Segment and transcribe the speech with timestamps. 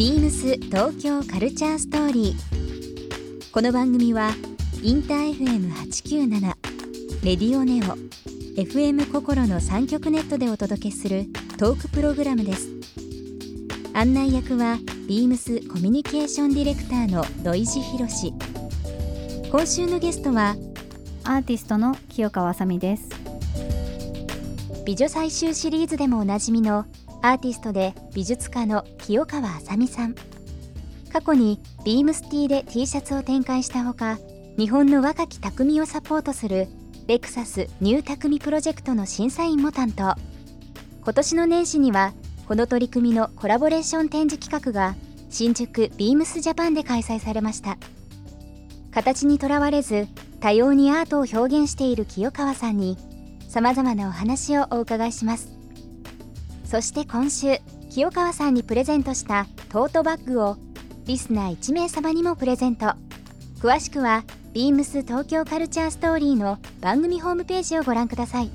[0.00, 3.52] ビームス東京カルチャーストーリー。
[3.52, 4.30] この番組は
[4.82, 6.40] インター FM897
[7.22, 7.98] レディオネオ
[8.58, 11.26] FM 心の三極ネットでお届けする
[11.58, 12.70] トークプログラムです。
[13.92, 18.32] 案内役はビームスコミュニケーションディレクターの土井博志。
[19.50, 20.56] 今週のゲストは
[21.24, 23.10] アーティストの清川あさみです
[24.86, 26.86] 美女採集シリーズでもおなじみの
[27.22, 30.14] アーティストで美術家の清川あさみさん。
[31.12, 34.18] 過去にビームスティーで T シャツを展開したほか
[34.56, 36.68] 日本の若き匠をサポートする
[37.08, 40.14] レクサスニュー匠プロジェクトの審査員も担当。
[41.02, 42.12] 今年の年始には
[42.46, 44.94] この取り組みのコラボレーション展示企画が
[45.28, 47.76] 新宿ビームスジャパンで開催されました。
[48.92, 50.08] 形にとらわれず
[50.40, 52.96] 多様にアートを表現している清川さんに
[53.48, 55.59] さまざまなお話をお伺いします。
[56.70, 57.58] そして今週
[57.90, 60.56] 清川さんにプレゼントしたトートバッグを
[61.04, 62.92] リスナー1名様にもプレゼント
[63.58, 68.50] 詳しくはビームス東京カルチャーストーリーの番組ホームページをご覧ください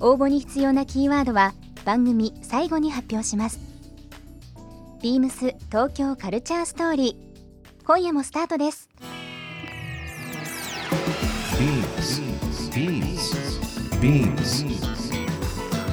[0.00, 1.52] 応募に必要なキーワードは
[1.84, 3.60] 番組最後に発表します
[5.02, 8.88] ビームス東京カルチャーストーリー今夜もスタートです
[11.58, 12.20] Beams.
[12.72, 13.34] Beams.
[14.00, 14.91] Beams.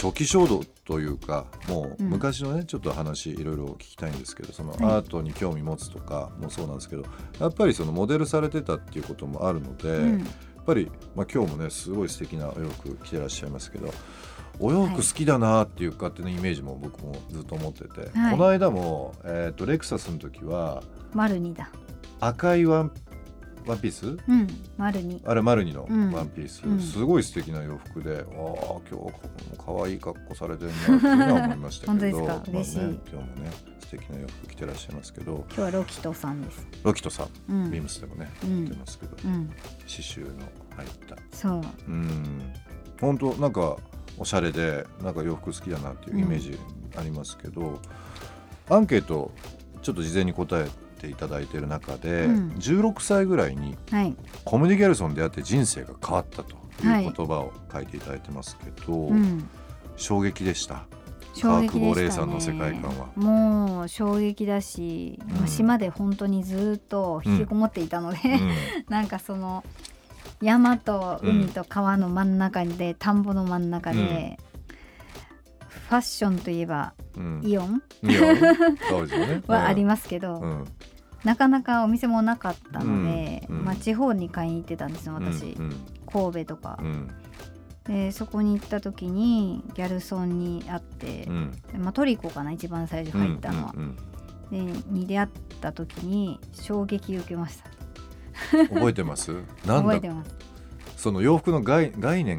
[0.00, 4.82] 初期衝動というかもう昔のね、ちょっと話いろいろ聞きたいんですけどそのはい。
[4.82, 7.04] アートに興味持つとかもそうなんですけど
[7.38, 10.18] やっぱりそのモデルされてたっていうこともあるので、うん。
[10.20, 10.24] や
[10.62, 13.92] っぱり、まあ、今日もねすごい素敵なお洋服着てらっしゃいますけど
[14.58, 18.30] お洋服好きだなっていう勝手なイメージも僕もずっと思ってて、はい。
[18.32, 20.82] この間も、えー、とレクサスの時は
[21.14, 21.70] 丸二だ。
[22.20, 22.92] 赤いワン
[23.66, 24.06] ワンピース？
[24.06, 26.12] うん丸二あれマルニのうん。
[26.12, 26.80] ワンピース、うん。
[26.80, 28.24] すごい素敵な洋服で、ああ
[28.90, 29.14] 今日
[29.58, 31.92] 可愛い格好されてるなっていうのは思いましたけど。
[31.92, 32.50] 本当ですか？
[32.50, 32.78] 嬉しい。
[32.78, 33.50] まあね、今日もね
[33.80, 35.44] 素敵な洋服着てらっしゃいますけど。
[35.48, 36.66] 今日はロキトさんです。
[36.82, 37.70] ロキトさん、うん。
[37.70, 38.64] ビームスでもねうん。
[38.66, 39.48] 着てますけど、うん。
[39.48, 40.28] 刺繍の
[40.76, 41.16] 入った。
[41.36, 41.62] そう。
[41.88, 42.52] うん。
[43.00, 43.76] 本当なんか
[44.18, 46.58] おしゃれでなんか洋服好きだなっていうイメージ
[46.96, 47.80] ありますけど、
[48.68, 49.32] アンケート
[49.82, 50.68] ちょっと事前に答え
[51.00, 52.48] ていただいている中で、うん。
[52.58, 54.14] 16歳ぐらいにはい。
[54.44, 57.04] コムディ・ギャルソンであって人生が変わったとはい。
[57.04, 59.48] いう言葉を書いていただいてますけど、うん。
[59.96, 60.84] 衝撃でした。
[61.40, 63.08] 川久保玲さんの世界ね観は。
[63.16, 65.36] もう衝撃だし、うん。
[65.36, 68.54] まあ島で本当にずっと引きこもっていたので、うん。
[68.88, 69.64] なんかその
[70.42, 74.38] 山と海と川の真ん中で、田んぼの真ん中で、
[75.90, 77.40] ファッションといえばうん。
[77.44, 77.82] イオン？
[78.02, 78.16] ね。
[79.48, 80.64] はありまますけど、うん。
[81.24, 83.58] なかなかお店もなかったので、うん。
[83.58, 83.64] うん。
[83.64, 85.74] まあ、地方に買いに行ってたんですよ私、うん。
[86.06, 86.78] 神戸とか。
[86.80, 87.08] う、ん。
[87.84, 91.52] でそこに行った時にギャルソンに会ってう、ん。
[91.78, 93.74] まあ、トリコかな一番最初入ったのは、
[94.52, 95.28] でに出会っ
[95.60, 97.64] た時に衝撃受けました。
[97.64, 99.34] うん覚えてます？
[99.66, 100.30] 覚えてます。
[100.96, 102.38] その洋服の概概念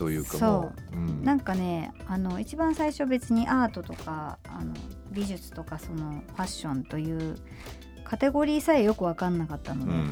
[0.00, 1.22] というかもう、うん。
[1.22, 4.72] なんかねあの一番最初別にアートとかあの
[5.10, 7.36] 美術とかそのファッションという
[8.02, 10.10] カテゴリーさえよく分かんなかったので、うんうん。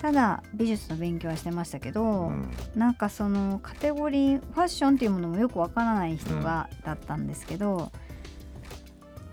[0.00, 2.50] ただ美術の勉強はしてましたけど、うん。
[2.74, 7.92] なんかそのカテゴリーファッションっていうものもよくわからない人が、だったんですけど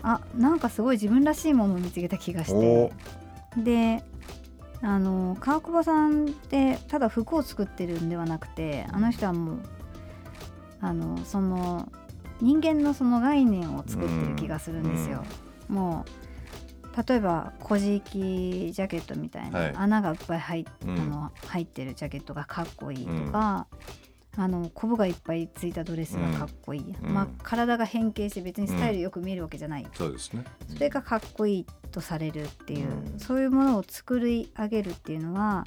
[0.02, 2.92] あなんかすごい自分らしいものを見つけた気がして。
[3.56, 4.04] で
[4.80, 9.60] あの川久保さんってただ服を作ってるんではなくてあの人はもう
[10.80, 11.90] あのその
[12.40, 15.24] 人間のその概念を作ってる気がするんですよ。
[15.68, 16.28] もう
[17.08, 19.74] 例えば「古事記ジャケット」みたいな、はい。
[19.76, 23.66] 穴がいっぱい入あの入ってるジャケットがかっこいいとか、
[24.40, 27.12] あのコブがいっぱいついたドレスがかっこいい、うん。
[27.12, 30.44] まあ、体が変形して別にスタイルよく見えるわけじゃない、そうですね。
[30.68, 33.18] それがかっこいいとされるっていう、うん。
[33.18, 35.66] そういうものを作り上げるっていうのは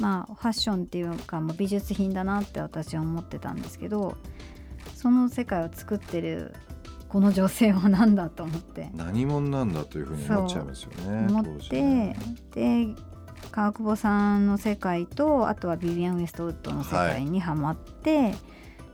[0.00, 4.16] まあファッションっていうか、まあ、美術品だなって私は思ってたんですけど
[4.94, 6.54] その世界を作ってる
[7.08, 8.88] この女性は何だと思って。
[8.94, 11.26] 何者なんだというふうに思っちゃいますよね。
[11.28, 12.16] 思ってね
[12.54, 12.86] で
[13.50, 18.34] 川久保さんの世界とあとはビビアン・ウエストウッドの世界にハマって、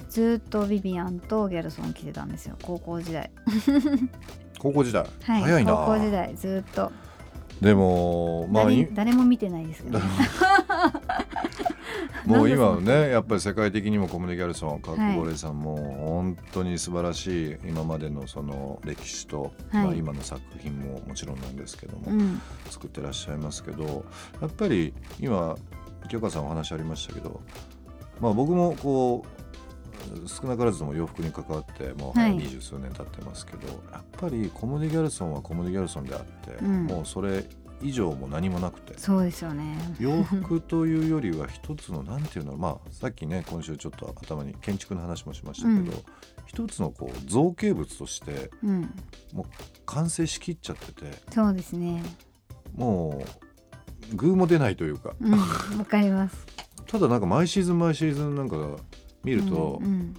[0.09, 3.31] ずっとビビアンとギャルソン着てたんですよ高校時代。
[4.59, 5.73] 高校時代、はい早いな。
[5.75, 6.91] 高校時代ずっと、
[7.61, 9.99] でもまあ誰も見てないですけど。
[9.99, 10.05] ね
[12.27, 19.85] もう今ねやっぱり世界的にもコムデ・ギャルソン川久保玲さんも本当に素晴らしい今までのその歴史と、はい。
[19.87, 22.41] まあ、今の作品ももちろんなんですけども、うん。
[22.71, 24.05] 作ってらっしゃいますけど
[24.41, 25.57] やっぱり今
[26.09, 27.41] 清川さんお話ありましたけど、
[28.21, 32.37] まあ、僕もこう少なからずとも洋服に関わってもうはい。
[32.37, 36.87] 二十数年経ってますけど、やっぱりコムデ・ギャルソンはコムデ・ギャルソンであって、うん。
[36.87, 37.45] もうそれ
[37.81, 38.99] 以上も何もなくて。
[38.99, 39.77] そうですよね。
[39.99, 46.05] 洋服というよりは一つのなんていうのまあさっきね今週ちょっと頭に建築の話もしましたけど、うん。
[46.47, 48.91] 一つのこう造形物としてうん。
[49.87, 52.03] 完成しきっちゃっててそうですね。
[52.75, 53.23] も
[54.13, 55.15] う具も出ないというか。
[55.21, 55.39] うん。
[55.79, 56.47] わかります。
[56.87, 58.57] ただなんか毎シーズン毎シーズンなんか
[59.23, 60.15] 見るとうん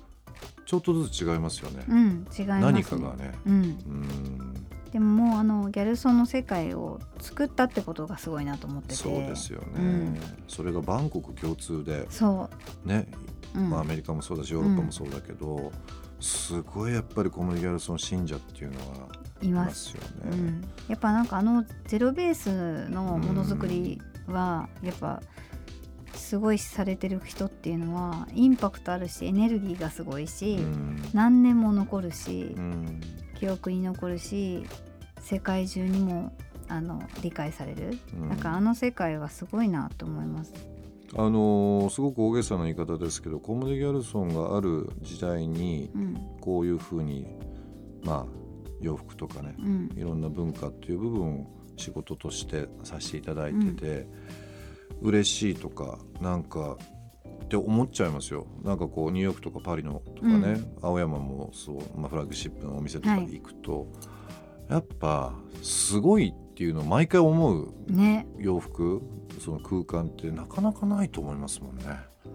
[0.66, 3.34] ちょっとずつ違いますよね、うん、うん違います、ね、何かがね。
[3.46, 3.54] うん。
[3.54, 4.49] うん
[4.92, 8.96] でももうあのギャルソンの世界を作ったってことがすごいなと思ってて。
[8.96, 10.20] そうですよね、うん。
[10.48, 12.08] それがバンコク共通で。
[12.10, 12.50] そ
[12.86, 13.08] ね、
[13.56, 13.70] う、うん。
[13.70, 15.72] まあ、アメリカもそうだしヨーロッパもそうだけど、
[16.20, 19.08] すごいやっぱりコムデ・ギャルソン信者っていうのは
[19.42, 20.08] いいまますすよね。
[20.32, 25.22] うん、やっぱなんかあのゼロベースのものづくりはやっぱ
[26.14, 31.02] すごいされてる人っていうのはインパクトあるしエネルギーがすごいし、うん。
[31.14, 33.02] 何年も残るし、うん
[33.40, 34.66] 記憶に残るし
[35.22, 36.32] 世界中にも
[36.68, 38.30] あの理解される、うん。
[38.30, 40.54] なんかあの世界はすごいなと思います。
[41.16, 46.18] あのーすごく大げさな言い方ですけどコムデ・ギャルソンがある時代にうん。
[46.40, 47.26] こういうふうに
[48.04, 48.26] まあ
[48.82, 49.90] 洋服とかねうん。
[49.98, 51.48] いろんな文化っていう部分を
[51.78, 54.08] 仕事としてさせていただいてて、
[55.02, 56.78] 嬉しいとかなんか
[57.50, 58.46] って思っちゃいますよ。
[58.64, 63.88] なんかこうニューヨークとかパリのとかね、青山もそう、まあ、フラッグシップのお店とかに行くと、
[64.70, 68.28] やっぱすごいっていうのを毎回思うね。
[68.38, 69.02] 洋服
[69.40, 71.86] その空間ってなかなかないと思いますもんね。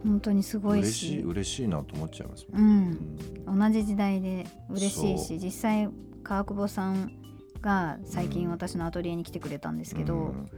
[0.02, 2.58] 本当にすごい嬉しいし嬉しいなと思っちゃいますも。
[2.58, 2.99] うん。
[3.46, 3.55] うん。
[3.55, 5.88] ん、同じ時代で嬉しいそし実際
[6.25, 7.12] 川久保さん
[7.61, 10.50] が最近私のアトリエに来てくれたんですけど、うん。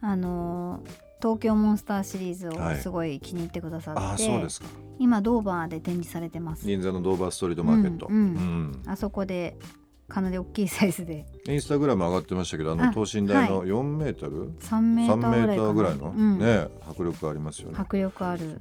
[0.00, 2.78] あのー東京モンスターシリーズはい。
[2.78, 4.66] をすごい気に入ってくださって、ああそうですか。
[4.98, 6.66] 今ドーバーで展示されてます。
[6.66, 8.06] 銀座のドーバーストリートマーケット。
[8.08, 8.22] うんうん。
[8.22, 8.82] うん。
[8.86, 9.56] あそこで
[10.08, 11.26] かなり大きいサイズで。
[11.46, 15.46] インスタグラム上がってましたけどあのあ等身大の4メートル、3メ3ーターぐらいかな。
[15.46, 16.38] メーターぐらいの、うん。
[16.38, 17.74] ね迫力ありますよね。
[17.78, 18.60] 迫力ある。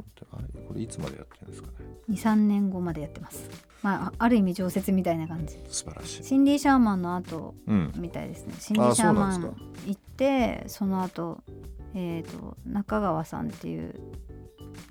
[0.67, 1.73] これいつまでやってるんですかね
[2.09, 3.49] ？23年後までやってます。
[3.81, 5.57] まああある意味常設みたいな感じ。
[5.69, 6.23] 素晴らしい。
[6.23, 7.93] シンディ・シャーマンの後うん。
[7.95, 8.53] みたいですね。
[8.59, 9.55] シンディ・シャーマン
[9.85, 11.41] 行ってその後
[11.97, 13.95] えっ、と中川さんっていう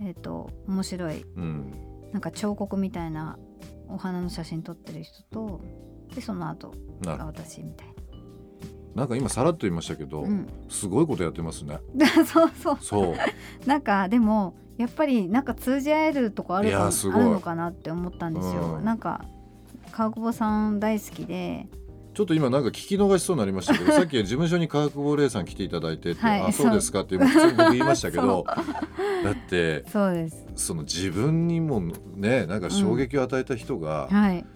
[0.03, 1.73] えっ、と面白いうん。
[2.13, 3.39] なんか彫刻みたいな
[3.89, 5.61] お花の写真撮ってる人と
[6.15, 6.73] でその後
[7.03, 7.89] が私みたい
[8.95, 9.05] な。
[9.05, 11.79] んか今さらっと言いましたけど、な、うん、すごいことやってますね。
[12.27, 12.79] そうそう。
[12.81, 13.15] そう。
[13.69, 18.85] なんかでもやっぱりなんか通じ合えるとこあるあるのかなって思ったんですよ、うん。
[18.85, 19.25] なんか
[19.93, 21.69] 川久保さん大好きで
[22.17, 28.43] ちょっと今なんか聞き逃しそうになりましたけど さっき事務所に川久保玲さん来ていただいてって、はいあそうですかって普通に僕言いましたけど
[29.23, 30.47] だってそうです。
[30.55, 31.83] その自分にも
[32.15, 34.47] ねなんか衝撃を与えた人が、はい。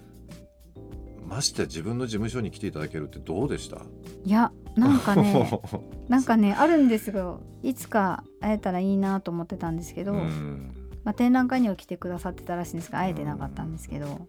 [1.28, 3.82] ましてや自分の事務所に来ていただけるってどうでした？
[4.24, 5.60] いやなんかね
[6.08, 7.40] なんかねあるんですよ。
[7.62, 10.72] いつか会えたらいいなと思ってたんですけど、うん。
[11.04, 14.28] まあ、展覧会には来てくださってたらしいんですが会えてなかったんですけど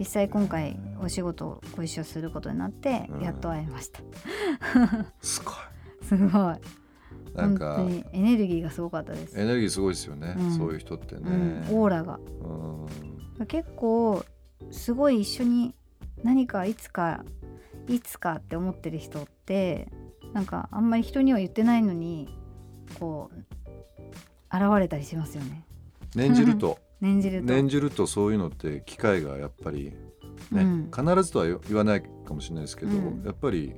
[0.00, 3.20] 実際今回お仕事をご一緒することになってうん。
[3.20, 4.00] やっと会えました、
[5.20, 5.54] すごい。
[6.02, 6.30] すごい。
[7.34, 10.52] なん本かエネルギーがすごかったです、エネルギーすごいですよね、うん。
[10.52, 11.20] そういう人ってね、
[11.70, 12.18] うん、オーラが。
[13.38, 13.46] うん。
[13.46, 14.24] 結構
[14.70, 15.74] すごい一緒に
[16.22, 17.22] 何かいつか
[17.86, 19.90] いつかって思ってる人って
[20.32, 22.38] なんかあんまり人には言ってないのに
[22.98, 23.36] こう
[24.50, 25.66] 現れたりしますよね。
[26.14, 29.92] 念じると念じると、念じるとそういうのって機会がやっぱり
[30.50, 30.90] ね、うん。
[30.90, 33.22] 必ずとは言わないかもしれないですけど、うん。
[33.24, 33.74] やっぱり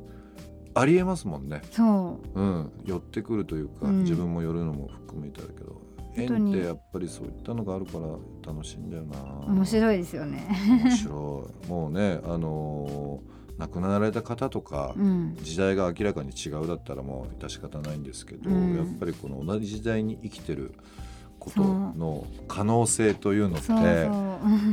[0.74, 2.40] ありえますもんね、そう。
[2.40, 4.02] ん、寄ってくるというか、うん。
[4.04, 5.80] 自分も寄るのも含めてだけど
[6.14, 8.06] 縁ってやっぱりそういったのがあるから
[8.52, 9.18] 楽しいんだよな。
[9.46, 10.46] う面白いですよね。
[10.84, 11.68] 面白い。
[11.68, 15.36] もうねあのー亡くなられた方とか、うん。
[15.42, 18.76] 時代が明らかに違うだったらもう致し方ないんですけど、うん。
[18.76, 20.74] やっぱりこの同じ時代に生きてる
[21.42, 23.72] ことの可能性というのって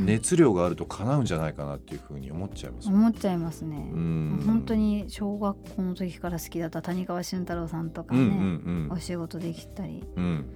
[0.04, 2.88] 熱量があると叶うんじゃないかなっていうふうに思っちゃいます。
[2.88, 3.90] 思っちゃいますね。
[3.92, 4.42] うん。
[4.46, 8.38] 本当に小学校の時から好きだった谷川俊太郎さんとかうんね、う
[8.88, 8.92] ん。
[8.92, 10.04] お仕事できたり。
[10.16, 10.24] うん。
[10.24, 10.46] うん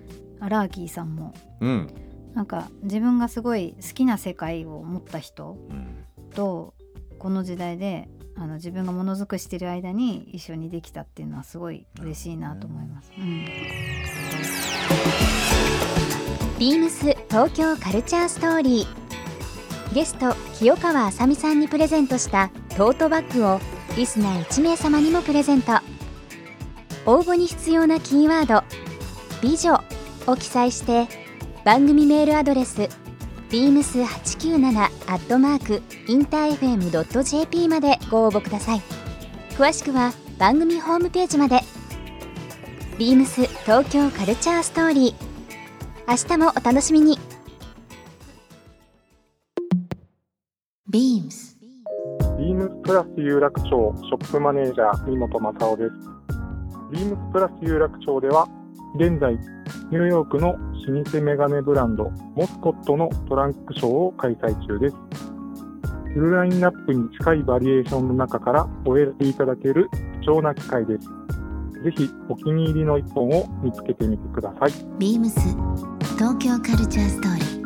[0.41, 1.33] アラーキーさんも。
[1.61, 1.89] うん。
[2.35, 6.05] なんか自分がすごい好きな世界を持った人うん。
[6.35, 6.75] と
[7.19, 13.13] この時代であの自分がものづくしてる間に一緒にできたっていうのはすごい嬉しいなと思います。
[13.19, 13.45] うん
[16.57, 19.95] ビームス東京カルチャーストーリー。
[19.95, 23.61] ゲスト清川あさみさんにプレゼントしたトートバッグを
[23.97, 25.73] リスナー1名様にもプレゼント。
[27.07, 28.63] 応募に必要なキーワード
[29.43, 29.75] 「美女」
[30.29, 31.09] を記載して
[31.65, 32.89] 番組メールアドレス
[33.51, 38.83] beams897 アットマークインター FM.jp までご応募ください。
[39.59, 41.63] 詳しくは番組ホームページまで。
[42.97, 45.24] ビームス東京カルチャーストーリー。
[46.07, 47.19] 明日もお楽しみに
[50.91, 51.57] ビームス
[52.39, 55.93] ビームスプラス有楽町ショップマネージャー三本正夫です。
[56.93, 58.47] ビームスプラス有楽町では
[58.97, 64.97] 現在ニューヨークの老舗メガネブランドモスコットのトランクショーを開催中です。
[66.13, 69.89] フルラインナップに近いバリエーションの中からお選びいただける
[70.21, 71.24] 貴重な機会です。
[71.85, 74.73] ぜひお気に入りの一本を見つけてみてください。
[74.99, 75.41] ビームス
[76.17, 77.65] 東京カルチャーストーリー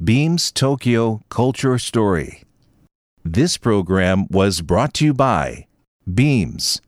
[0.00, 2.44] Beams Tokyo Culture Story.
[3.24, 5.66] This program was brought to you by
[6.06, 6.80] Beams.